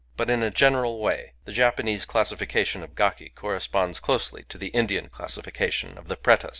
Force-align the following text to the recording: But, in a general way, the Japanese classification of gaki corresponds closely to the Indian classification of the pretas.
But, 0.17 0.31
in 0.31 0.41
a 0.41 0.49
general 0.49 0.97
way, 0.99 1.33
the 1.45 1.51
Japanese 1.51 2.05
classification 2.05 2.81
of 2.81 2.95
gaki 2.95 3.29
corresponds 3.29 3.99
closely 3.99 4.41
to 4.49 4.57
the 4.57 4.69
Indian 4.69 5.09
classification 5.09 5.95
of 5.95 6.07
the 6.07 6.15
pretas. 6.15 6.49